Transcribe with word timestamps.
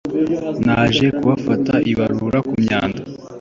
Naje 0.65 1.05
nkabafata 1.17 1.75
ibarura 1.91 2.39
kumyanda 2.49 3.01